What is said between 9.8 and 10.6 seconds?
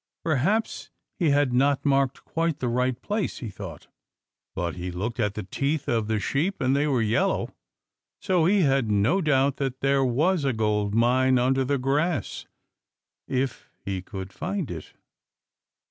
there was a